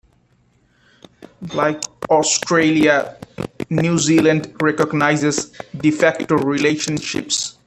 Like 1.53 1.83
Australia, 2.09 3.15
New 3.69 3.99
Zealand 3.99 4.51
recognizes 4.59 5.51
"de 5.77 5.91
facto" 5.91 6.37
relationships. 6.39 7.59